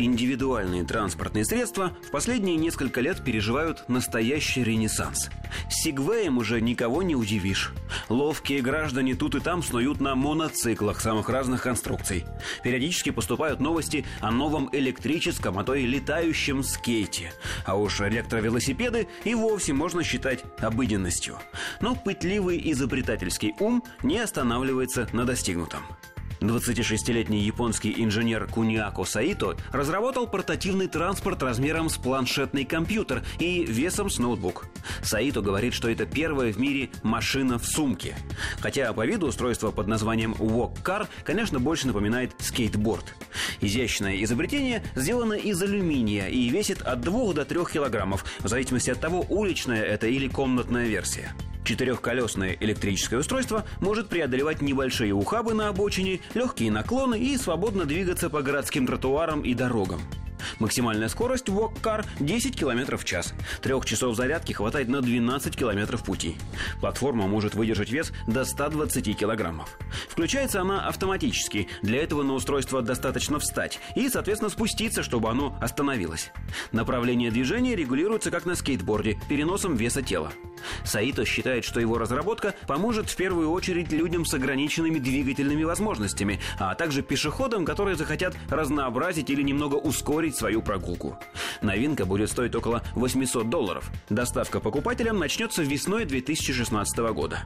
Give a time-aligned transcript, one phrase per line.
[0.00, 5.28] Индивидуальные транспортные средства в последние несколько лет переживают настоящий ренессанс.
[5.68, 7.72] Сигвеем уже никого не удивишь.
[8.08, 12.24] Ловкие граждане тут и там снуют на моноциклах самых разных конструкций.
[12.62, 17.32] Периодически поступают новости о новом электрическом, а то и летающем скейте.
[17.66, 21.38] А уж электровелосипеды и вовсе можно считать обыденностью.
[21.80, 25.82] Но пытливый изобретательский ум не останавливается на достигнутом.
[26.40, 34.18] 26-летний японский инженер Куниако Саито разработал портативный транспорт размером с планшетный компьютер и весом с
[34.18, 34.66] ноутбук.
[35.02, 38.16] Саито говорит, что это первая в мире машина в сумке.
[38.60, 43.14] Хотя по виду устройство под названием Walk Car, конечно, больше напоминает скейтборд.
[43.60, 49.00] Изящное изобретение сделано из алюминия и весит от 2 до 3 килограммов, в зависимости от
[49.00, 51.34] того, уличная это или комнатная версия.
[51.68, 58.40] Четырехколесное электрическое устройство может преодолевать небольшие ухабы на обочине, легкие наклоны и свободно двигаться по
[58.40, 60.00] городским тротуарам и дорогам.
[60.58, 63.34] Максимальная скорость Car 10 км в час.
[63.62, 66.36] Трех часов зарядки хватает на 12 км пути.
[66.80, 69.78] Платформа может выдержать вес до 120 килограммов.
[70.08, 71.68] Включается она автоматически.
[71.82, 76.30] Для этого на устройство достаточно встать и, соответственно, спуститься, чтобы оно остановилось.
[76.72, 80.32] Направление движения регулируется как на скейтборде, переносом веса тела.
[80.84, 86.74] Саито считает, что его разработка поможет в первую очередь людям с ограниченными двигательными возможностями, а
[86.74, 91.18] также пешеходам, которые захотят разнообразить или немного ускорить свою прогулку.
[91.62, 93.90] Новинка будет стоить около 800 долларов.
[94.08, 97.42] Доставка покупателям начнется весной 2016 года.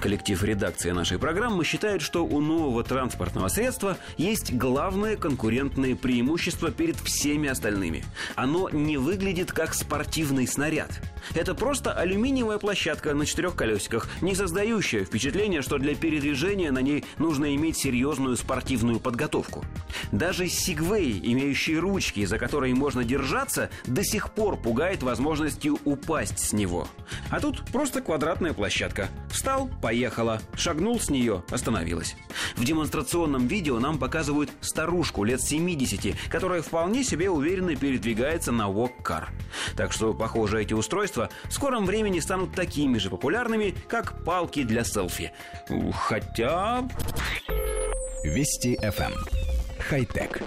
[0.00, 6.96] Коллектив редакции нашей программы считает, что у нового транспортного средства есть главное конкурентное преимущество перед
[6.96, 8.04] всеми остальными.
[8.34, 11.02] Оно не выглядит как спортивный снаряд.
[11.34, 17.04] Это просто алюминиевая площадка на четырех колесиках, не создающая впечатление, что для передвижения на ней
[17.18, 19.64] нужно иметь серьезную спортивную подготовку.
[20.12, 26.52] Даже Сигвей, имеющий ручки, за которые можно держаться, до сих пор пугает возможностью упасть с
[26.52, 26.88] него.
[27.30, 29.08] А тут просто квадратная площадка.
[29.30, 30.40] Встал, поехала.
[30.56, 32.16] Шагнул с нее, остановилась.
[32.56, 39.28] В демонстрационном видео нам показывают старушку лет 70, которая вполне себе уверенно передвигается на walk-car.
[39.76, 44.84] Так что, похоже, эти устройства в скором времени станут такими же популярными, как палки для
[44.84, 45.32] селфи.
[45.94, 46.88] Хотя...
[48.24, 49.14] Вести FM.
[49.78, 50.42] Хай-тек.